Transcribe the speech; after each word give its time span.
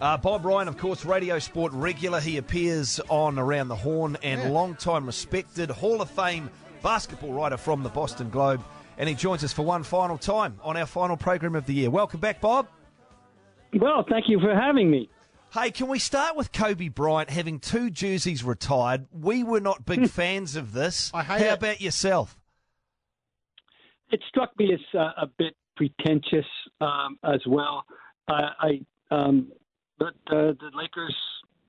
Uh, 0.00 0.16
Bob 0.16 0.46
Ryan, 0.46 0.66
of 0.68 0.78
course, 0.78 1.04
Radio 1.04 1.38
Sport 1.38 1.72
regular. 1.74 2.20
He 2.20 2.38
appears 2.38 3.00
on 3.10 3.38
Around 3.38 3.68
the 3.68 3.76
Horn 3.76 4.16
and 4.22 4.40
Yeah. 4.40 4.48
long-time 4.48 5.04
respected 5.04 5.70
Hall 5.70 6.00
of 6.00 6.08
Fame 6.10 6.48
basketball 6.82 7.32
writer 7.34 7.58
from 7.58 7.82
the 7.82 7.90
Boston 7.90 8.30
Globe. 8.30 8.62
And 8.96 9.08
he 9.08 9.14
joins 9.14 9.44
us 9.44 9.52
for 9.52 9.62
one 9.62 9.82
final 9.82 10.16
time 10.16 10.58
on 10.62 10.76
our 10.78 10.86
final 10.86 11.16
program 11.18 11.54
of 11.54 11.66
the 11.66 11.74
year. 11.74 11.90
Welcome 11.90 12.20
back, 12.20 12.40
Bob. 12.40 12.66
Well, 13.74 14.04
thank 14.08 14.28
you 14.28 14.40
for 14.40 14.54
having 14.54 14.90
me. 14.90 15.10
Hey, 15.52 15.70
can 15.70 15.88
we 15.88 15.98
start 15.98 16.34
with 16.36 16.52
Kobe 16.52 16.88
Bryant 16.88 17.28
having 17.28 17.58
two 17.60 17.90
jerseys 17.90 18.42
retired? 18.42 19.06
We 19.12 19.42
were 19.44 19.60
not 19.60 19.84
big 19.84 20.08
fans 20.10 20.56
of 20.56 20.72
this. 20.72 21.10
I 21.12 21.22
hate 21.24 21.40
How 21.46 21.52
it. 21.52 21.58
about 21.58 21.80
yourself? 21.80 22.38
It 24.10 24.20
struck 24.28 24.50
me 24.58 24.72
as 24.72 24.80
uh, 24.98 25.12
a 25.22 25.26
bit 25.38 25.54
pretentious 25.76 26.46
um, 26.80 27.18
as 27.22 27.40
well. 27.46 27.84
Uh, 28.28 28.50
I, 28.60 28.80
um, 29.10 29.50
but 30.00 30.14
uh, 30.34 30.56
the 30.58 30.70
Lakers 30.74 31.14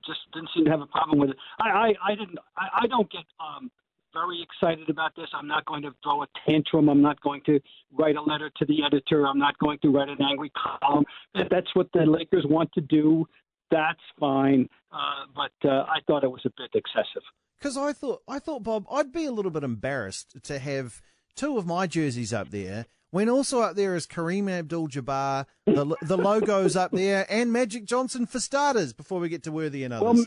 just 0.05 0.19
didn't 0.33 0.49
seem 0.55 0.65
to 0.65 0.71
have 0.71 0.81
a 0.81 0.87
problem 0.87 1.19
with 1.19 1.29
it. 1.31 1.35
I, 1.59 1.69
I, 1.69 1.93
I 2.11 2.15
didn't. 2.15 2.39
I, 2.57 2.67
I 2.83 2.87
don't 2.87 3.11
get 3.11 3.25
um, 3.39 3.69
very 4.13 4.41
excited 4.41 4.89
about 4.89 5.15
this. 5.15 5.27
I'm 5.33 5.47
not 5.47 5.65
going 5.65 5.83
to 5.83 5.91
throw 6.03 6.23
a 6.23 6.27
tantrum. 6.47 6.89
I'm 6.89 7.01
not 7.01 7.21
going 7.21 7.41
to 7.45 7.59
write 7.93 8.15
a 8.15 8.21
letter 8.21 8.49
to 8.57 8.65
the 8.65 8.83
editor. 8.83 9.27
I'm 9.27 9.37
not 9.37 9.59
going 9.59 9.77
to 9.83 9.89
write 9.89 10.09
an 10.09 10.21
angry 10.21 10.51
column. 10.81 11.05
If 11.35 11.49
that's 11.49 11.75
what 11.75 11.89
the 11.93 12.05
Lakers 12.05 12.45
want 12.49 12.71
to 12.73 12.81
do, 12.81 13.27
that's 13.69 14.01
fine. 14.19 14.67
Uh, 14.91 15.25
but 15.35 15.69
uh, 15.69 15.83
I 15.83 15.99
thought 16.07 16.23
it 16.23 16.31
was 16.31 16.41
a 16.45 16.51
bit 16.57 16.71
excessive. 16.73 17.23
Because 17.59 17.77
I 17.77 17.93
thought, 17.93 18.23
I 18.27 18.39
thought, 18.39 18.63
Bob, 18.63 18.85
I'd 18.91 19.11
be 19.11 19.25
a 19.25 19.31
little 19.31 19.51
bit 19.51 19.63
embarrassed 19.63 20.37
to 20.43 20.57
have 20.57 21.01
two 21.35 21.57
of 21.57 21.67
my 21.67 21.85
jerseys 21.85 22.33
up 22.33 22.49
there 22.49 22.87
when 23.11 23.29
also 23.29 23.61
up 23.61 23.75
there 23.75 23.95
is 23.95 24.07
Kareem 24.07 24.49
Abdul-Jabbar, 24.49 25.45
the 25.65 25.95
the 26.01 26.17
logos 26.17 26.75
up 26.75 26.91
there, 26.91 27.25
and 27.29 27.53
Magic 27.53 27.85
Johnson 27.85 28.25
for 28.25 28.39
starters. 28.39 28.93
Before 28.93 29.19
we 29.19 29.29
get 29.29 29.43
to 29.43 29.51
Worthy 29.51 29.83
and 29.83 29.93
others. 29.93 30.03
Well, 30.03 30.25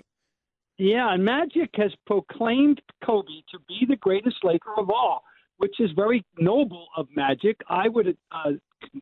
Yeah, 0.78 1.12
and 1.12 1.24
Magic 1.24 1.70
has 1.74 1.92
proclaimed 2.06 2.80
Kobe 3.04 3.26
to 3.50 3.58
be 3.68 3.86
the 3.88 3.96
greatest 3.96 4.36
Laker 4.42 4.74
of 4.76 4.90
all, 4.90 5.22
which 5.58 5.80
is 5.80 5.90
very 5.96 6.24
noble 6.38 6.86
of 6.96 7.06
Magic. 7.14 7.56
I 7.68 7.88
would 7.88 8.16
uh, 8.32 8.52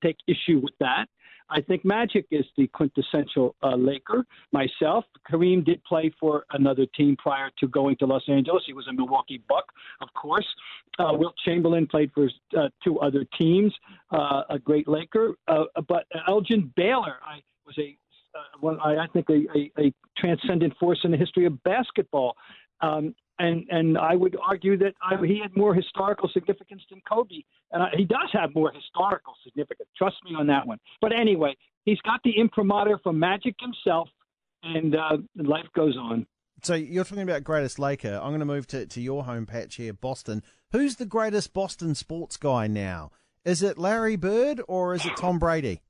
take 0.02 0.17
issue 0.27 0.61
with 0.62 0.74
that. 0.80 1.06
I 1.53 1.61
think 1.61 1.84
Magic 1.84 2.27
is 2.31 2.45
the 2.56 2.67
quintessential 2.69 3.55
uh, 3.62 3.77
Laker. 3.77 4.25
Myself, 4.53 5.05
Kareem 5.31 5.64
did 5.64 5.84
play 5.84 6.11
for 6.19 6.45
another 6.53 6.86
team 6.97 7.17
prior 7.17 7.50
to 7.58 7.69
going 7.69 7.97
to 7.97 8.06
Los 8.06 8.22
Angeles. 8.28 8.62
He 8.67 8.72
was 8.72 8.89
a 8.89 8.92
Milwaukee 8.92 9.42
Buck, 9.48 9.67
of 10.00 10.08
course. 10.14 10.47
Uh, 10.98 11.12
Wilt 11.12 11.34
Chamberlain 11.45 11.86
played 11.86 12.11
for 12.14 12.28
uh, 12.56 12.69
two 12.83 12.98
other 13.00 13.25
teams, 13.39 13.73
uh, 14.11 14.42
a 14.48 14.58
great 14.58 14.89
Laker. 14.89 15.34
Uh, 15.47 15.64
but 15.89 16.06
Elgin 16.27 16.73
Baylor, 16.75 17.17
I 17.25 17.42
was 17.67 17.77
a 17.78 17.97
uh, 18.34 18.39
well, 18.62 18.78
I, 18.83 18.97
I 18.97 19.06
think 19.12 19.28
a, 19.28 19.45
a, 19.55 19.70
a 19.78 19.95
transcendent 20.17 20.75
force 20.78 21.00
in 21.05 21.11
the 21.11 21.19
history 21.19 21.45
of 21.45 21.62
basketball. 21.64 22.34
Um, 22.80 23.14
and 23.38 23.66
and 23.70 23.98
I 23.98 24.14
would 24.14 24.36
argue 24.47 24.77
that 24.78 24.94
I, 25.02 25.16
he 25.25 25.41
had 25.41 25.56
more 25.56 25.75
historical 25.75 26.28
significance 26.33 26.83
than 26.91 27.00
Kobe, 27.08 27.42
and 27.72 27.83
I, 27.83 27.89
he 27.97 28.05
does 28.05 28.28
have 28.33 28.55
more 28.55 28.72
historical 28.72 29.34
significance. 29.44 29.89
Trust 29.97 30.16
me 30.24 30.34
on 30.39 30.47
that 30.48 30.66
one. 30.66 30.78
But 31.00 31.12
anyway, 31.12 31.56
he's 31.84 32.00
got 32.00 32.20
the 32.24 32.39
imprimatur 32.39 32.98
from 33.02 33.19
Magic 33.19 33.55
himself, 33.61 34.08
and 34.62 34.94
uh, 34.94 35.16
life 35.36 35.66
goes 35.74 35.97
on. 35.97 36.27
So 36.62 36.74
you're 36.74 37.05
talking 37.05 37.24
about 37.24 37.42
greatest 37.42 37.78
Laker. 37.78 38.20
I'm 38.22 38.30
going 38.30 38.41
to 38.41 38.47
move 38.47 38.69
to, 38.69 38.86
to 38.86 39.00
your 39.00 39.24
home 39.24 39.46
patch 39.46 39.77
here, 39.77 39.92
Boston. 39.92 40.44
Who's 40.70 40.96
the 40.96 41.06
greatest 41.06 41.52
Boston 41.52 41.96
sports 41.96 42.36
guy 42.36 42.69
now? 42.69 43.11
Is 43.44 43.62
it 43.62 43.78
Larry 43.78 44.14
Bird 44.14 44.62
or 44.69 44.94
is 44.94 45.05
it 45.05 45.17
Tom 45.17 45.41
Brady? 45.41 45.80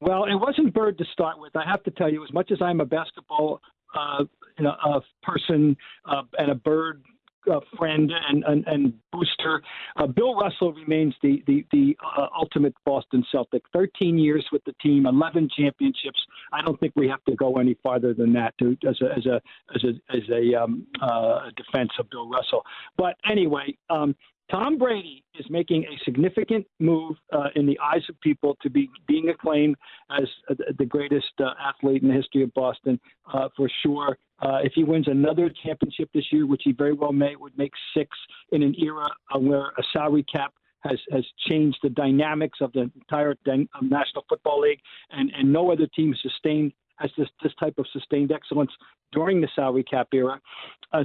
Well, 0.00 0.24
it 0.24 0.36
wasn't 0.36 0.72
Bird 0.72 0.96
to 0.98 1.04
start 1.12 1.40
with. 1.40 1.56
I 1.56 1.68
have 1.68 1.82
to 1.82 1.90
tell 1.90 2.10
you, 2.10 2.22
as 2.22 2.32
much 2.32 2.52
as 2.52 2.58
I'm 2.62 2.80
a 2.80 2.86
basketball 2.86 3.60
uh, 3.98 4.24
you 4.60 4.66
know, 4.66 4.76
uh, 4.84 5.00
person 5.22 5.76
uh, 6.04 6.22
and 6.38 6.50
a 6.50 6.54
Bird 6.54 7.02
uh, 7.50 7.60
friend 7.78 8.12
and, 8.28 8.44
and, 8.44 8.66
and 8.66 8.92
booster, 9.12 9.62
uh, 9.96 10.06
Bill 10.06 10.34
Russell 10.34 10.74
remains 10.74 11.14
the 11.22 11.42
the, 11.46 11.64
the 11.72 11.96
uh, 12.18 12.26
ultimate 12.38 12.74
Boston 12.84 13.24
Celtic. 13.32 13.62
13 13.72 14.18
years 14.18 14.46
with 14.52 14.62
the 14.64 14.74
team, 14.82 15.06
11 15.06 15.48
championships. 15.56 16.20
I 16.52 16.60
don't 16.60 16.78
think 16.78 16.92
we 16.96 17.08
have 17.08 17.24
to 17.24 17.34
go 17.34 17.54
any 17.54 17.76
farther 17.82 18.12
than 18.12 18.34
that 18.34 18.56
to 18.58 18.76
as 18.86 19.00
a 19.00 19.16
as 19.16 19.26
a 19.26 19.40
as 19.74 19.84
a 19.84 20.16
as 20.16 20.22
a 20.30 20.62
um, 20.62 20.86
uh, 21.00 21.46
defense 21.56 21.90
of 21.98 22.10
Bill 22.10 22.28
Russell. 22.28 22.62
But 22.96 23.16
anyway. 23.28 23.76
Um, 23.88 24.14
Tom 24.50 24.78
Brady 24.78 25.22
is 25.38 25.46
making 25.48 25.84
a 25.84 26.04
significant 26.04 26.66
move 26.80 27.16
uh, 27.32 27.48
in 27.54 27.66
the 27.66 27.78
eyes 27.78 28.02
of 28.08 28.20
people 28.20 28.56
to 28.62 28.68
be 28.68 28.90
being 29.06 29.28
acclaimed 29.28 29.76
as 30.10 30.26
uh, 30.48 30.54
the 30.78 30.84
greatest 30.84 31.32
uh, 31.38 31.50
athlete 31.60 32.02
in 32.02 32.08
the 32.08 32.14
history 32.14 32.42
of 32.42 32.52
Boston, 32.54 32.98
uh, 33.32 33.48
for 33.56 33.70
sure. 33.82 34.18
Uh, 34.42 34.58
if 34.64 34.72
he 34.74 34.82
wins 34.82 35.06
another 35.06 35.50
championship 35.62 36.08
this 36.12 36.24
year, 36.32 36.46
which 36.46 36.62
he 36.64 36.72
very 36.72 36.92
well 36.92 37.12
may, 37.12 37.36
would 37.36 37.56
make 37.56 37.72
six 37.94 38.10
in 38.52 38.62
an 38.62 38.74
era 38.78 39.08
where 39.38 39.68
a 39.78 39.82
salary 39.92 40.24
cap 40.24 40.52
has 40.80 40.98
has 41.12 41.24
changed 41.46 41.76
the 41.82 41.90
dynamics 41.90 42.58
of 42.62 42.72
the 42.72 42.90
entire 42.94 43.34
National 43.82 44.24
Football 44.28 44.62
League, 44.62 44.80
and 45.10 45.30
and 45.36 45.52
no 45.52 45.70
other 45.70 45.86
team 45.94 46.14
sustained 46.22 46.72
has 46.96 47.10
this 47.18 47.28
this 47.42 47.52
type 47.60 47.74
of 47.76 47.86
sustained 47.92 48.32
excellence 48.32 48.72
during 49.12 49.42
the 49.42 49.48
salary 49.54 49.84
cap 49.84 50.08
era. 50.12 50.40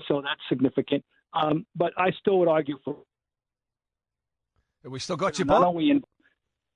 So 0.08 0.22
that's 0.22 0.42
significant. 0.48 1.04
Um, 1.34 1.66
but 1.76 1.92
I 1.98 2.12
still 2.22 2.40
would 2.40 2.48
argue 2.48 2.78
for 2.86 2.96
Have 4.86 4.92
we 4.92 5.00
still 5.00 5.16
got 5.18 5.40
you, 5.40 5.46
Bob? 5.46 5.64
only 5.64 5.90
in. 5.90 6.04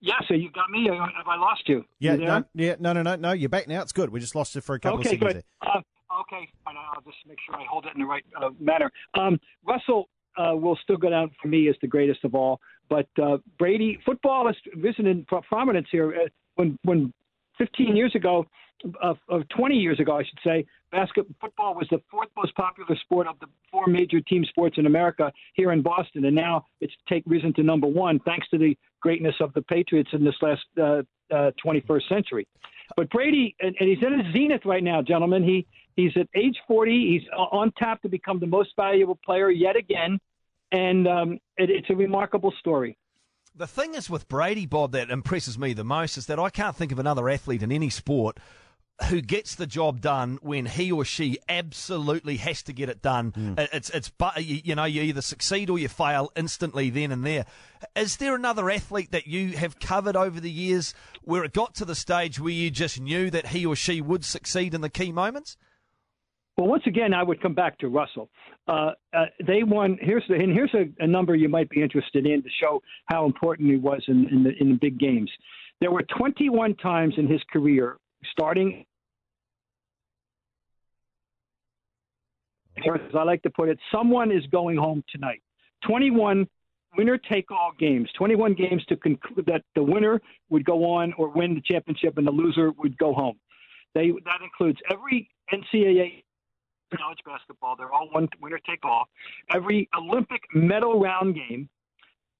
Yeah, 0.01 0.15
so 0.27 0.33
you 0.33 0.49
got 0.51 0.71
me. 0.71 0.87
Have 0.87 1.27
I 1.27 1.35
lost 1.35 1.69
you? 1.69 1.85
Yeah, 1.99 2.13
You 2.13 2.25
no, 2.25 2.43
yeah, 2.55 2.75
no, 2.79 2.91
no, 2.91 3.03
no, 3.03 3.15
no. 3.15 3.33
You're 3.33 3.49
back 3.49 3.67
now. 3.67 3.83
It's 3.83 3.91
good. 3.91 4.09
We 4.09 4.19
just 4.19 4.33
lost 4.33 4.55
you 4.55 4.61
for 4.61 4.73
a 4.73 4.79
couple 4.79 4.99
okay, 4.99 5.15
of 5.15 5.19
seconds. 5.19 5.43
Uh, 5.61 5.81
okay, 6.21 6.49
and 6.65 6.75
I'll 6.75 7.01
just 7.01 7.17
make 7.27 7.37
sure 7.45 7.55
I 7.55 7.65
hold 7.69 7.85
it 7.85 7.91
in 7.93 8.01
the 8.01 8.07
right 8.07 8.23
uh, 8.41 8.49
manner. 8.59 8.89
Um, 9.13 9.39
Russell 9.63 10.09
uh, 10.37 10.55
will 10.55 10.75
still 10.81 10.97
go 10.97 11.11
down 11.11 11.29
for 11.39 11.49
me 11.49 11.69
as 11.69 11.75
the 11.81 11.87
greatest 11.87 12.23
of 12.23 12.33
all, 12.33 12.59
but 12.89 13.07
uh, 13.21 13.37
Brady, 13.59 13.99
football 14.03 14.47
has 14.47 14.55
risen 14.75 15.05
in 15.05 15.25
prominence 15.47 15.87
here. 15.91 16.09
Uh, 16.09 16.29
when 16.55 16.79
when 16.85 17.13
15 17.59 17.95
years 17.95 18.15
ago, 18.15 18.43
uh, 19.01 19.13
of 19.27 19.47
20 19.49 19.75
years 19.75 19.99
ago, 19.99 20.17
I 20.17 20.23
should 20.23 20.39
say, 20.43 20.65
basketball 20.91 21.35
football 21.41 21.75
was 21.75 21.87
the 21.89 22.01
fourth 22.09 22.29
most 22.35 22.55
popular 22.55 22.95
sport 22.97 23.27
of 23.27 23.39
the 23.39 23.47
four 23.71 23.87
major 23.87 24.21
team 24.21 24.45
sports 24.45 24.77
in 24.77 24.85
America 24.85 25.31
here 25.53 25.71
in 25.71 25.81
Boston, 25.81 26.25
and 26.25 26.35
now 26.35 26.65
it's 26.81 26.93
take 27.07 27.23
risen 27.25 27.53
to 27.55 27.63
number 27.63 27.87
one 27.87 28.19
thanks 28.19 28.47
to 28.49 28.57
the 28.57 28.77
greatness 29.01 29.35
of 29.39 29.53
the 29.53 29.61
Patriots 29.63 30.09
in 30.13 30.23
this 30.23 30.35
last 30.41 30.65
uh, 30.77 31.01
uh, 31.33 31.51
21st 31.63 32.09
century. 32.09 32.47
But 32.97 33.09
Brady, 33.09 33.55
and, 33.59 33.75
and 33.79 33.89
he's 33.89 33.99
in 34.01 34.19
his 34.19 34.33
zenith 34.33 34.65
right 34.65 34.83
now, 34.83 35.01
gentlemen. 35.01 35.43
He 35.43 35.67
he's 35.95 36.11
at 36.15 36.27
age 36.35 36.57
40. 36.67 36.91
He's 36.91 37.29
on 37.35 37.71
tap 37.77 38.01
to 38.01 38.09
become 38.09 38.39
the 38.39 38.47
most 38.47 38.71
valuable 38.75 39.19
player 39.23 39.49
yet 39.49 39.75
again, 39.75 40.19
and 40.71 41.07
um, 41.07 41.33
it, 41.57 41.69
it's 41.69 41.89
a 41.89 41.95
remarkable 41.95 42.53
story. 42.59 42.97
The 43.55 43.67
thing 43.67 43.93
is 43.93 44.09
with 44.09 44.27
Brady, 44.29 44.65
Bob, 44.65 44.93
that 44.93 45.09
impresses 45.09 45.57
me 45.59 45.73
the 45.73 45.83
most 45.83 46.17
is 46.17 46.27
that 46.27 46.39
I 46.39 46.49
can't 46.49 46.75
think 46.75 46.91
of 46.91 46.99
another 46.99 47.27
athlete 47.27 47.61
in 47.61 47.71
any 47.71 47.89
sport 47.89 48.37
who 49.07 49.21
gets 49.21 49.55
the 49.55 49.65
job 49.65 50.01
done 50.01 50.37
when 50.41 50.65
he 50.65 50.91
or 50.91 51.05
she 51.05 51.37
absolutely 51.47 52.37
has 52.37 52.61
to 52.63 52.73
get 52.73 52.89
it 52.89 53.01
done. 53.01 53.33
It- 53.57 53.69
It's 53.71 53.89
it's 53.91 54.09
but 54.09 54.43
you, 54.43 54.59
you 54.63 54.75
know 54.75 54.83
you 54.85 55.01
either 55.03 55.21
succeed 55.21 55.69
or 55.69 55.79
you 55.79 55.87
fail 55.87 56.31
instantly 56.35 56.89
then 56.89 57.11
and 57.11 57.25
there. 57.25 57.45
Is 57.95 58.17
there 58.17 58.35
another 58.35 58.69
athlete 58.69 59.11
that 59.11 59.25
you 59.27 59.57
have 59.57 59.79
covered 59.79 60.15
over 60.15 60.39
the 60.39 60.51
years 60.51 60.93
where 61.23 61.43
it 61.43 61.53
got 61.53 61.75
to 61.75 61.85
the 61.85 61.95
stage 61.95 62.39
where 62.39 62.51
you 62.51 62.69
just 62.69 62.99
knew 62.99 63.29
that 63.29 63.47
he 63.47 63.65
or 63.65 63.75
she 63.75 64.01
would 64.01 64.25
succeed 64.25 64.73
in 64.73 64.81
the 64.81 64.89
key 64.89 65.11
moments? 65.11 65.55
Well, 66.57 66.67
once 66.67 66.83
again, 66.87 67.13
I 67.13 67.23
would 67.23 67.41
come 67.41 67.53
back 67.53 67.77
to 67.77 67.87
Russell. 67.87 68.29
Uh, 68.67 68.91
uh, 69.13 69.25
they 69.47 69.63
won. 69.63 69.97
Here's 70.01 70.25
the 70.27 70.35
and 70.35 70.51
here's 70.51 70.73
a, 70.73 70.89
a 71.01 71.07
number 71.07 71.33
you 71.35 71.47
might 71.47 71.69
be 71.69 71.81
interested 71.81 72.25
in 72.25 72.43
to 72.43 72.49
show 72.61 72.81
how 73.05 73.25
important 73.25 73.69
he 73.69 73.77
was 73.77 74.03
in, 74.09 74.27
in 74.29 74.43
the 74.43 74.51
in 74.59 74.69
the 74.71 74.77
big 74.81 74.99
games. 74.99 75.31
There 75.79 75.91
were 75.91 76.03
21 76.17 76.75
times 76.75 77.13
in 77.17 77.27
his 77.27 77.39
career, 77.53 77.95
starting. 78.33 78.83
As 82.85 83.15
I 83.15 83.23
like 83.23 83.41
to 83.43 83.49
put 83.49 83.69
it, 83.69 83.77
someone 83.91 84.31
is 84.31 84.45
going 84.47 84.77
home 84.77 85.03
tonight. 85.11 85.41
21 85.87 86.47
winner 86.97 87.17
take 87.17 87.51
all 87.51 87.71
games, 87.79 88.09
21 88.17 88.53
games 88.53 88.83
to 88.89 88.95
conclude 88.97 89.45
that 89.45 89.63
the 89.75 89.83
winner 89.83 90.21
would 90.49 90.65
go 90.65 90.85
on 90.85 91.13
or 91.17 91.29
win 91.29 91.55
the 91.55 91.61
championship 91.61 92.17
and 92.17 92.25
the 92.25 92.31
loser 92.31 92.71
would 92.71 92.97
go 92.97 93.13
home. 93.13 93.37
They 93.95 94.11
that 94.25 94.41
includes 94.43 94.79
every 94.91 95.29
NCAA 95.53 96.23
college 96.97 97.19
basketball. 97.25 97.75
They're 97.75 97.91
all 97.91 98.09
one 98.11 98.27
winner 98.41 98.59
take 98.67 98.83
all. 98.83 99.05
Every 99.53 99.89
Olympic 99.95 100.41
medal 100.53 100.99
round 100.99 101.35
game, 101.35 101.69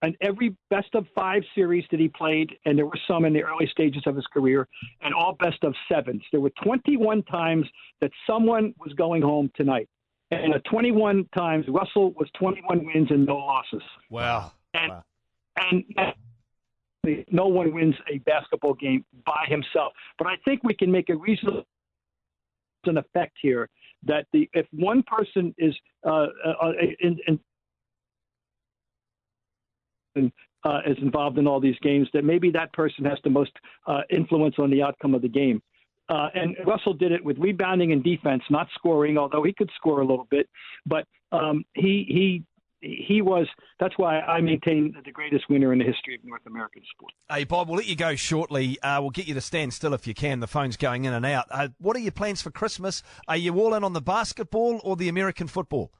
and 0.01 0.15
every 0.21 0.56
best 0.69 0.95
of 0.95 1.06
five 1.13 1.44
series 1.56 1.83
that 1.92 2.00
he 2.00 2.07
played, 2.07 2.51
and 2.65 2.77
there 2.77 2.85
were 2.85 3.00
some 3.07 3.25
in 3.25 3.33
the 3.33 3.44
early 3.44 3.68
stages 3.68 4.03
of 4.06 4.15
his 4.15 4.25
career, 4.27 4.68
and 5.01 5.13
all 5.13 5.33
best 5.39 5.63
of 5.63 5.74
sevens. 5.92 6.24
There 6.31 6.42
were 6.42 6.51
21 6.63 7.24
times 7.24 7.65
that 8.01 8.12
someone 8.25 8.74
was 8.80 8.94
going 8.94 9.21
home 9.21 9.51
tonight. 9.56 9.89
And 10.31 10.53
uh, 10.53 10.59
21 10.69 11.27
times, 11.35 11.65
Russell 11.67 12.11
was 12.11 12.29
21 12.37 12.85
wins 12.85 13.07
and 13.09 13.25
no 13.25 13.37
losses. 13.37 13.81
Wow. 14.09 14.51
And 14.73 14.91
Wow. 14.91 15.03
and 15.71 15.83
no 17.31 17.47
one 17.47 17.73
wins 17.73 17.95
a 18.11 18.19
basketball 18.19 18.75
game 18.75 19.03
by 19.25 19.45
himself. 19.47 19.93
But 20.17 20.27
I 20.27 20.35
think 20.45 20.63
we 20.63 20.73
can 20.73 20.91
make 20.91 21.09
a 21.09 21.15
reasonable 21.15 21.65
an 22.85 22.97
effect 22.97 23.33
here 23.41 23.69
that 24.03 24.25
the 24.31 24.49
if 24.53 24.65
one 24.71 25.03
person 25.03 25.53
is 25.57 25.75
uh, 26.05 26.27
uh, 26.45 26.71
in, 27.01 27.19
in 30.15 30.31
uh, 30.63 30.79
is 30.85 30.97
involved 31.01 31.37
in 31.37 31.47
all 31.47 31.59
these 31.59 31.77
games, 31.81 32.07
that 32.13 32.23
maybe 32.23 32.51
that 32.51 32.71
person 32.73 33.05
has 33.05 33.17
the 33.23 33.29
most 33.29 33.51
uh, 33.87 34.01
influence 34.09 34.55
on 34.57 34.69
the 34.69 34.81
outcome 34.81 35.13
of 35.15 35.21
the 35.21 35.27
game. 35.27 35.61
Uh, 36.09 36.29
and 36.33 36.56
Russell 36.65 36.94
did 36.94 37.11
it 37.11 37.23
with 37.23 37.38
rebounding 37.38 37.91
and 37.91 38.03
defense, 38.03 38.41
not 38.50 38.67
scoring, 38.73 39.17
although 39.17 39.44
he 39.44 39.53
could 39.53 39.69
score 39.75 40.01
a 40.01 40.06
little 40.06 40.27
bit. 40.29 40.50
But 40.85 41.06
um, 41.31 41.63
he 41.75 42.06
he 42.07 42.44
he 42.81 43.21
was. 43.21 43.47
That's 43.79 43.97
why 43.97 44.19
I 44.21 44.41
maintain 44.41 44.95
the 45.06 45.11
greatest 45.11 45.50
winner 45.50 45.71
in 45.71 45.79
the 45.79 45.85
history 45.85 46.15
of 46.15 46.21
North 46.23 46.45
American 46.47 46.81
sport. 46.95 47.11
Hey 47.29 47.44
Bob, 47.44 47.67
we'll 47.67 47.77
let 47.77 47.85
you 47.85 47.95
go 47.95 48.15
shortly. 48.15 48.79
Uh, 48.81 49.01
we'll 49.01 49.11
get 49.11 49.27
you 49.27 49.35
to 49.35 49.41
stand 49.41 49.73
still 49.73 49.94
if 49.94 50.07
you 50.07 50.15
can. 50.15 50.39
The 50.39 50.47
phone's 50.47 50.77
going 50.77 51.06
in 51.06 51.13
and 51.13 51.25
out. 51.25 51.45
Uh, 51.51 51.69
what 51.77 51.95
are 51.95 52.00
your 52.00 52.11
plans 52.11 52.41
for 52.41 52.50
Christmas? 52.50 53.03
Are 53.27 53.38
you 53.38 53.59
all 53.59 53.75
in 53.75 53.83
on 53.83 53.94
the 53.94 54.01
basketball 54.01 54.81
or 54.83 54.95
the 54.95 55.09
American 55.09 55.47
football? 55.47 55.91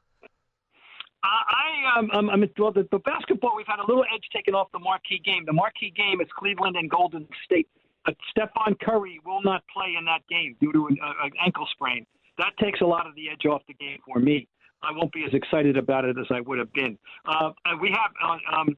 I 1.21 2.00
um, 2.00 2.09
I'm, 2.13 2.29
I'm 2.29 2.50
well, 2.57 2.71
the, 2.71 2.88
the 2.91 3.00
basketball 3.00 3.56
we've 3.56 3.67
had 3.67 3.79
a 3.79 3.88
little 3.88 4.06
edge 4.13 4.23
taken 4.33 4.56
off 4.56 4.71
the 4.71 4.79
marquee 4.79 5.21
game. 5.23 5.44
The 5.45 5.53
marquee 5.53 5.94
game 5.95 6.21
is 6.21 6.27
Cleveland 6.38 6.77
and 6.77 6.89
Golden 6.89 7.27
State. 7.45 7.67
But 8.09 8.17
Stephen 8.31 8.75
Curry 8.81 9.19
will 9.23 9.41
not 9.44 9.63
play 9.71 9.94
in 9.97 10.06
that 10.06 10.21
game 10.27 10.56
due 10.59 10.71
to 10.73 10.88
an, 10.88 10.97
uh, 11.03 11.25
an 11.25 11.31
ankle 11.45 11.67
sprain. 11.71 12.07
That 12.39 12.57
takes 12.59 12.81
a 12.81 12.85
lot 12.85 13.06
of 13.06 13.13
the 13.13 13.29
edge 13.29 13.45
off 13.45 13.61
the 13.67 13.75
game 13.75 14.00
for 14.03 14.19
me. 14.19 14.47
I 14.81 14.91
won't 14.95 15.11
be 15.11 15.25
as 15.25 15.33
excited 15.33 15.77
about 15.77 16.06
it 16.06 16.17
as 16.17 16.25
I 16.31 16.41
would 16.41 16.57
have 16.57 16.73
been. 16.73 16.97
Uh, 17.27 17.51
we 17.79 17.89
have 17.91 18.11
uh, 18.23 18.59
um, 18.59 18.77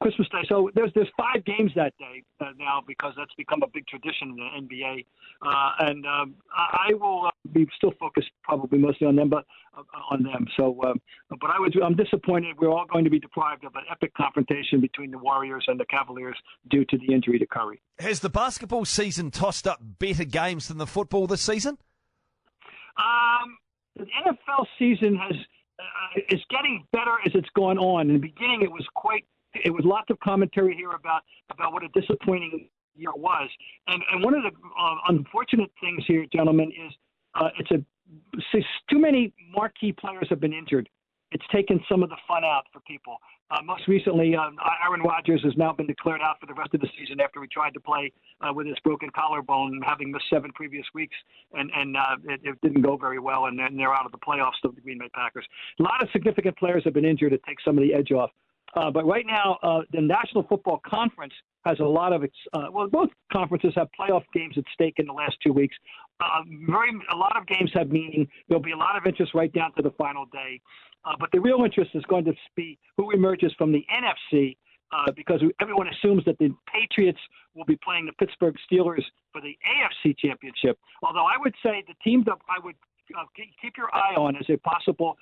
Christmas 0.00 0.26
Day. 0.30 0.42
So 0.48 0.70
there's 0.74 0.90
there's 0.94 1.10
five 1.16 1.44
games 1.44 1.70
that 1.76 1.92
day 1.98 2.24
uh, 2.40 2.46
now 2.58 2.82
because 2.84 3.12
that's 3.16 3.34
become 3.36 3.62
a 3.62 3.68
big 3.68 3.86
tradition 3.86 4.30
in 4.30 4.66
the 4.68 4.76
NBA, 4.76 5.04
uh, 5.42 5.70
and 5.86 6.04
um, 6.06 6.34
I 6.56 6.94
will 6.94 7.26
uh, 7.26 7.30
be 7.52 7.66
still 7.76 7.92
focused 7.98 8.28
probably 8.42 8.78
mostly 8.78 9.06
on 9.06 9.16
them, 9.16 9.28
but 9.28 9.44
uh, 9.76 9.82
on 10.10 10.22
them. 10.22 10.46
So, 10.56 10.78
um, 10.84 11.00
but 11.28 11.50
I 11.50 11.58
was 11.58 11.72
I'm 11.84 11.96
disappointed. 11.96 12.56
We're 12.58 12.70
all 12.70 12.86
going 12.90 13.04
to 13.04 13.10
be 13.10 13.18
deprived 13.18 13.64
of 13.64 13.74
an 13.74 13.82
epic 13.90 14.12
confrontation 14.14 14.80
between 14.80 15.10
the 15.10 15.18
Warriors 15.18 15.64
and 15.66 15.78
the 15.78 15.86
Cavaliers 15.86 16.36
due 16.70 16.84
to 16.84 16.98
the 16.98 17.12
injury 17.12 17.38
to 17.38 17.46
Curry. 17.46 17.80
Has 17.98 18.20
the 18.20 18.30
basketball 18.30 18.84
season 18.84 19.30
tossed 19.30 19.66
up 19.66 19.80
better 19.98 20.24
games 20.24 20.68
than 20.68 20.78
the 20.78 20.86
football 20.86 21.26
this 21.26 21.42
season? 21.42 21.78
Um, 22.96 23.58
the 23.96 24.04
NFL 24.04 24.66
season 24.78 25.16
has 25.16 25.36
uh, 25.78 26.20
is 26.30 26.40
getting 26.50 26.86
better 26.92 27.16
as 27.26 27.32
it's 27.34 27.48
gone 27.56 27.78
on. 27.78 28.08
In 28.08 28.14
the 28.14 28.20
beginning, 28.20 28.62
it 28.62 28.70
was 28.70 28.86
quite 28.94 29.24
it 29.54 29.70
was 29.70 29.84
lots 29.84 30.10
of 30.10 30.18
commentary 30.20 30.74
here 30.76 30.92
about 30.92 31.22
about 31.50 31.72
what 31.72 31.82
a 31.82 31.88
disappointing 31.88 32.68
year 32.94 33.12
was, 33.16 33.48
and 33.88 34.02
and 34.12 34.22
one 34.22 34.34
of 34.34 34.42
the 34.42 34.50
uh, 34.78 34.94
unfortunate 35.08 35.70
things 35.80 36.04
here, 36.06 36.26
gentlemen, 36.32 36.68
is 36.68 36.92
uh, 37.34 37.48
it's 37.58 37.70
a 37.70 37.82
too 38.90 38.98
many 38.98 39.32
marquee 39.54 39.92
players 39.92 40.26
have 40.28 40.40
been 40.40 40.52
injured. 40.52 40.88
It's 41.32 41.44
taken 41.50 41.80
some 41.88 42.02
of 42.02 42.10
the 42.10 42.16
fun 42.28 42.44
out 42.44 42.64
for 42.72 42.80
people. 42.80 43.16
Uh, 43.50 43.62
most 43.62 43.88
recently, 43.88 44.36
uh, 44.36 44.50
Aaron 44.86 45.00
Rodgers 45.00 45.42
has 45.44 45.54
now 45.56 45.72
been 45.72 45.86
declared 45.86 46.20
out 46.22 46.38
for 46.40 46.46
the 46.46 46.54
rest 46.54 46.74
of 46.74 46.80
the 46.80 46.88
season 46.98 47.20
after 47.20 47.40
he 47.40 47.48
tried 47.48 47.74
to 47.74 47.80
play 47.80 48.12
uh, 48.40 48.52
with 48.52 48.66
his 48.66 48.78
broken 48.80 49.08
collarbone, 49.14 49.80
having 49.84 50.10
missed 50.10 50.26
seven 50.30 50.52
previous 50.52 50.84
weeks, 50.94 51.16
and 51.54 51.70
and 51.74 51.96
uh, 51.96 52.16
it, 52.24 52.40
it 52.44 52.60
didn't 52.62 52.82
go 52.82 52.96
very 52.96 53.18
well, 53.18 53.46
and, 53.46 53.58
and 53.60 53.78
they're 53.78 53.94
out 53.94 54.06
of 54.06 54.12
the 54.12 54.18
playoffs 54.18 54.62
of 54.64 54.74
the 54.74 54.80
Green 54.80 54.98
Bay 54.98 55.08
Packers. 55.14 55.46
A 55.80 55.82
lot 55.82 56.02
of 56.02 56.08
significant 56.12 56.56
players 56.56 56.82
have 56.84 56.94
been 56.94 57.04
injured 57.04 57.32
to 57.32 57.38
take 57.46 57.58
some 57.64 57.78
of 57.78 57.82
the 57.82 57.94
edge 57.94 58.12
off. 58.12 58.30
Uh, 58.74 58.90
but 58.90 59.06
right 59.06 59.26
now, 59.26 59.58
uh, 59.62 59.80
the 59.92 60.00
National 60.00 60.44
Football 60.44 60.80
Conference 60.86 61.34
has 61.64 61.78
a 61.80 61.84
lot 61.84 62.12
of 62.12 62.24
its. 62.24 62.34
Uh, 62.52 62.66
well, 62.72 62.88
both 62.88 63.10
conferences 63.32 63.72
have 63.76 63.88
playoff 63.98 64.24
games 64.32 64.54
at 64.56 64.64
stake 64.72 64.94
in 64.96 65.06
the 65.06 65.12
last 65.12 65.36
two 65.44 65.52
weeks. 65.52 65.76
Uh, 66.20 66.42
very, 66.66 66.90
a 67.12 67.16
lot 67.16 67.36
of 67.36 67.46
games 67.46 67.70
have 67.74 67.90
meaning. 67.90 68.26
There'll 68.48 68.62
be 68.62 68.72
a 68.72 68.76
lot 68.76 68.96
of 68.96 69.06
interest 69.06 69.34
right 69.34 69.52
down 69.52 69.74
to 69.76 69.82
the 69.82 69.90
final 69.92 70.26
day. 70.26 70.60
Uh, 71.04 71.14
but 71.18 71.30
the 71.32 71.40
real 71.40 71.64
interest 71.64 71.90
is 71.94 72.04
going 72.04 72.24
to 72.24 72.32
be 72.56 72.78
who 72.96 73.10
emerges 73.10 73.52
from 73.58 73.72
the 73.72 73.84
NFC, 73.92 74.56
because 75.16 75.42
everyone 75.60 75.88
assumes 75.88 76.24
that 76.26 76.38
the 76.38 76.50
Patriots 76.72 77.18
will 77.54 77.64
be 77.64 77.76
playing 77.82 78.06
the 78.06 78.12
Pittsburgh 78.12 78.54
Steelers 78.70 79.02
for 79.32 79.40
the 79.40 79.56
AFC 79.66 80.16
Championship. 80.18 80.78
Although 81.02 81.24
I 81.24 81.36
would 81.38 81.54
say 81.62 81.82
the 81.88 81.94
team 82.04 82.22
that 82.26 82.38
I 82.48 82.64
would 82.64 82.76
keep 83.36 83.76
your 83.76 83.94
eye 83.94 84.14
on 84.14 84.36
is 84.36 84.46
a 84.48 84.56
possible 84.58 85.16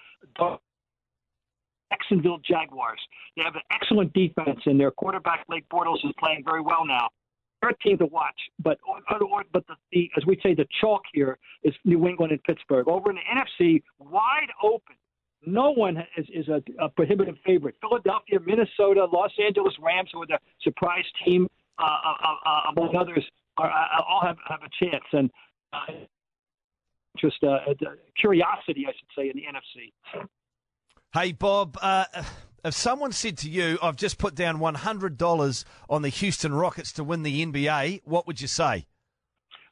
Jacksonville 1.91 2.39
Jaguars. 2.39 3.01
They 3.37 3.43
have 3.43 3.55
an 3.55 3.63
excellent 3.73 4.13
defense, 4.13 4.61
and 4.67 4.79
their 4.79 4.91
quarterback 4.91 5.47
Blake 5.47 5.69
Bortles 5.69 6.05
is 6.05 6.13
playing 6.19 6.43
very 6.45 6.61
well 6.61 6.85
now. 6.85 7.09
They're 7.61 7.71
a 7.71 7.79
team 7.79 7.99
to 7.99 8.07
watch, 8.07 8.39
but 8.59 8.79
but 9.53 9.67
the, 9.69 9.75
the 9.93 10.11
as 10.17 10.25
we 10.25 10.41
say, 10.43 10.55
the 10.55 10.67
chalk 10.81 11.03
here 11.13 11.39
is 11.63 11.75
New 11.85 12.09
England 12.09 12.33
and 12.33 12.43
Pittsburgh. 12.45 12.89
Over 12.89 13.11
in 13.11 13.17
the 13.17 13.23
NFC, 13.63 13.83
wide 13.99 14.49
open. 14.63 14.97
No 15.47 15.71
one 15.71 15.97
is, 16.19 16.27
is 16.35 16.49
a, 16.49 16.63
a 16.79 16.89
prohibitive 16.91 17.37
favorite. 17.47 17.75
Philadelphia, 17.81 18.39
Minnesota, 18.45 19.07
Los 19.07 19.33
Angeles 19.43 19.75
Rams, 19.81 20.11
who 20.13 20.23
are 20.23 20.27
the 20.27 20.39
surprise 20.63 21.05
team 21.25 21.49
uh, 21.79 21.83
uh, 21.83 22.35
uh, 22.45 22.61
among 22.77 22.95
others, 22.95 23.25
are, 23.57 23.71
uh, 23.71 24.03
all 24.07 24.21
have, 24.23 24.37
have 24.47 24.61
a 24.63 24.85
chance. 24.85 25.05
And 25.13 25.31
uh, 25.73 25.79
just 27.17 27.43
uh, 27.43 27.59
curiosity, 28.19 28.87
I 28.87 28.93
should 28.93 29.09
say, 29.17 29.31
in 29.31 29.37
the 29.37 29.45
NFC. 29.45 30.27
Hey, 31.13 31.33
Bob, 31.33 31.77
uh, 31.83 32.05
if 32.65 32.73
someone 32.73 33.11
said 33.11 33.37
to 33.39 33.51
you, 33.51 33.81
I've 33.83 33.97
just 33.97 34.17
put 34.17 34.37
down 34.37 34.59
$100 34.59 35.65
on 35.89 36.03
the 36.03 36.09
Houston 36.09 36.55
Rockets 36.55 36.93
to 36.93 37.03
win 37.03 37.25
the 37.25 37.45
NBA, 37.45 38.03
what 38.05 38.29
would 38.29 38.41
you 38.41 38.47
say? 38.47 38.87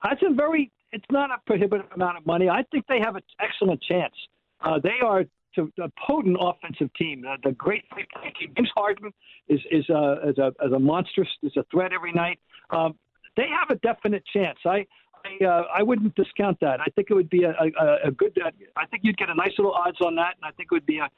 That's 0.03 0.21
a 0.29 0.35
very, 0.35 0.73
it's 0.91 1.05
not 1.13 1.31
a 1.31 1.37
prohibitive 1.47 1.93
amount 1.95 2.19
of 2.19 2.27
money. 2.27 2.49
I 2.49 2.65
think 2.73 2.87
they 2.89 2.99
have 2.99 3.15
an 3.15 3.23
excellent 3.39 3.81
chance. 3.83 4.15
Uh, 4.61 4.81
they 4.83 4.99
are 5.01 5.21
a 5.21 5.91
potent 6.05 6.39
offensive 6.41 6.93
team. 6.95 7.25
Uh, 7.25 7.37
the 7.45 7.53
great 7.53 7.85
team. 7.95 8.53
James 8.57 8.71
Harden 8.75 9.13
is 9.49 9.61
is 9.71 9.89
a, 9.91 10.31
is 10.31 10.39
a 10.39 10.49
is 10.67 10.73
a 10.73 10.79
monstrous 10.79 11.29
is 11.45 11.57
a 11.57 11.65
threat 11.71 11.93
every 11.93 12.13
night. 12.13 12.41
Um, 12.71 12.97
they 13.37 13.47
have 13.49 13.71
a 13.71 13.79
definite 13.81 14.25
chance. 14.33 14.59
I 14.67 14.87
I, 15.25 15.45
uh, 15.45 15.63
I 15.75 15.83
wouldn't 15.83 16.15
discount 16.15 16.59
that. 16.61 16.81
I 16.81 16.87
think 16.95 17.09
it 17.11 17.15
would 17.15 17.31
be 17.31 17.45
a, 17.45 17.51
a, 17.51 18.09
a 18.09 18.11
good. 18.11 18.39
Uh, 18.45 18.51
I 18.77 18.87
think 18.87 19.03
you'd 19.05 19.17
get 19.17 19.31
a 19.31 19.35
nice 19.35 19.53
little 19.59 19.73
odds 19.73 19.99
on 20.01 20.15
that, 20.17 20.35
and 20.37 20.45
I 20.45 20.51
think 20.53 20.69
it 20.71 20.75
would 20.75 20.87
be 20.87 20.99
a 20.99 21.09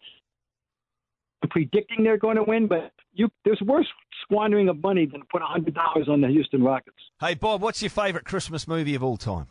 predicting 1.48 2.04
they're 2.04 2.18
going 2.18 2.36
to 2.36 2.42
win. 2.42 2.66
But 2.66 2.92
you, 3.12 3.28
there's 3.44 3.60
worse 3.64 3.88
squandering 4.22 4.68
of 4.68 4.82
money 4.82 5.06
than 5.06 5.20
to 5.20 5.26
put 5.26 5.42
hundred 5.42 5.74
dollars 5.74 6.08
on 6.08 6.20
the 6.20 6.28
Houston 6.28 6.62
Rockets. 6.62 6.96
Hey 7.20 7.34
Bob, 7.34 7.62
what's 7.62 7.82
your 7.82 7.90
favorite 7.90 8.24
Christmas 8.24 8.66
movie 8.66 8.94
of 8.94 9.02
all 9.02 9.16
time? 9.16 9.46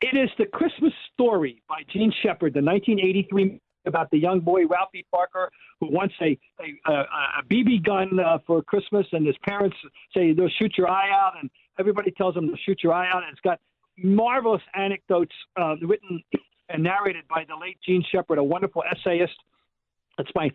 It 0.00 0.16
is 0.16 0.30
the 0.38 0.46
Christmas 0.46 0.92
Story 1.12 1.62
by 1.68 1.82
Jean 1.92 2.12
Shepherd, 2.22 2.54
the 2.54 2.62
1983 2.62 3.60
about 3.86 4.10
the 4.10 4.18
young 4.18 4.40
boy 4.40 4.66
Ralphie 4.66 5.06
Parker 5.10 5.50
who 5.80 5.90
wants 5.90 6.14
a 6.20 6.38
a, 6.60 6.92
a 6.92 7.42
BB 7.50 7.84
gun 7.84 8.18
uh, 8.18 8.38
for 8.46 8.62
Christmas, 8.62 9.06
and 9.12 9.26
his 9.26 9.36
parents 9.42 9.76
say 10.14 10.32
they'll 10.32 10.48
shoot 10.58 10.74
your 10.76 10.90
eye 10.90 11.10
out, 11.10 11.32
and 11.40 11.50
everybody 11.78 12.10
tells 12.12 12.34
them 12.34 12.48
to 12.48 12.56
shoot 12.64 12.80
your 12.82 12.92
eye 12.92 13.08
out. 13.10 13.22
It's 13.30 13.40
got 13.40 13.60
marvelous 13.96 14.62
anecdotes 14.74 15.34
uh, 15.60 15.76
written 15.82 16.22
and 16.68 16.82
narrated 16.82 17.24
by 17.28 17.44
the 17.48 17.56
late 17.56 17.78
Jean 17.86 18.04
Shepherd, 18.10 18.38
a 18.38 18.44
wonderful 18.44 18.82
essayist. 18.90 19.34
That's 20.16 20.30
my 20.34 20.50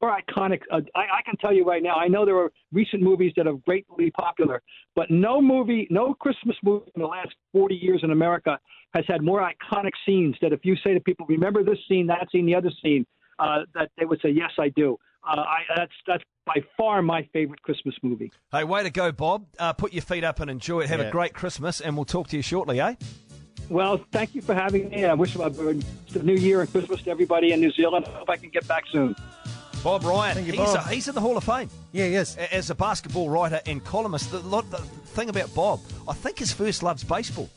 more 0.00 0.18
iconic. 0.18 0.60
Uh, 0.70 0.80
I, 0.94 1.00
I 1.00 1.22
can 1.24 1.36
tell 1.38 1.52
you 1.52 1.64
right 1.64 1.82
now. 1.82 1.94
I 1.94 2.06
know 2.08 2.24
there 2.26 2.36
are 2.36 2.52
recent 2.72 3.02
movies 3.02 3.32
that 3.36 3.46
are 3.46 3.56
greatly 3.64 4.10
popular, 4.10 4.62
but 4.94 5.10
no 5.10 5.40
movie, 5.40 5.86
no 5.90 6.14
Christmas 6.14 6.56
movie 6.62 6.90
in 6.94 7.00
the 7.00 7.08
last 7.08 7.34
40 7.52 7.74
years 7.74 8.00
in 8.02 8.10
America 8.10 8.58
has 8.94 9.04
had 9.08 9.22
more 9.22 9.40
iconic 9.40 9.92
scenes. 10.04 10.36
That 10.42 10.52
if 10.52 10.60
you 10.64 10.76
say 10.84 10.94
to 10.94 11.00
people, 11.00 11.26
"Remember 11.26 11.62
this 11.62 11.78
scene, 11.88 12.06
that 12.08 12.28
scene, 12.30 12.46
the 12.46 12.54
other 12.54 12.70
scene," 12.82 13.06
uh, 13.38 13.62
that 13.74 13.90
they 13.98 14.04
would 14.04 14.20
say, 14.20 14.30
"Yes, 14.30 14.52
I 14.58 14.68
do." 14.70 14.98
Uh, 15.26 15.40
I, 15.40 15.58
that's 15.74 15.92
that's 16.06 16.22
by 16.44 16.62
far 16.76 17.02
my 17.02 17.28
favorite 17.32 17.62
Christmas 17.62 17.94
movie. 18.02 18.30
Hey, 18.52 18.64
way 18.64 18.82
to 18.82 18.90
go, 18.90 19.10
Bob! 19.12 19.46
Uh, 19.58 19.72
put 19.72 19.92
your 19.92 20.02
feet 20.02 20.24
up 20.24 20.40
and 20.40 20.50
enjoy 20.50 20.80
it. 20.80 20.88
Have 20.88 21.00
yeah. 21.00 21.06
a 21.06 21.10
great 21.10 21.34
Christmas, 21.34 21.80
and 21.80 21.96
we'll 21.96 22.04
talk 22.04 22.28
to 22.28 22.36
you 22.36 22.42
shortly, 22.42 22.80
eh? 22.80 22.94
Well, 23.68 24.04
thank 24.12 24.34
you 24.34 24.42
for 24.42 24.54
having 24.54 24.90
me. 24.90 25.04
I 25.04 25.14
wish 25.14 25.34
a 25.34 26.22
New 26.22 26.34
Year 26.34 26.60
and 26.60 26.70
Christmas 26.70 27.02
to 27.02 27.10
everybody 27.10 27.52
in 27.52 27.60
New 27.60 27.72
Zealand. 27.72 28.06
I 28.06 28.10
hope 28.10 28.30
I 28.30 28.36
can 28.36 28.50
get 28.50 28.66
back 28.68 28.84
soon. 28.92 29.16
Bob 29.82 30.04
Ryan. 30.04 30.44
You, 30.44 30.52
he's, 30.52 30.60
Bob. 30.60 30.86
A, 30.86 30.88
he's 30.88 31.08
in 31.08 31.14
the 31.14 31.20
Hall 31.20 31.36
of 31.36 31.44
Fame. 31.44 31.68
Yeah, 31.92 32.06
he 32.06 32.14
is. 32.14 32.36
As 32.36 32.70
a 32.70 32.74
basketball 32.74 33.28
writer 33.28 33.60
and 33.66 33.84
columnist, 33.84 34.30
the, 34.30 34.38
the 34.38 34.78
thing 34.78 35.28
about 35.28 35.52
Bob, 35.54 35.80
I 36.08 36.12
think 36.12 36.38
his 36.38 36.52
first 36.52 36.82
love's 36.82 37.04
baseball. 37.04 37.50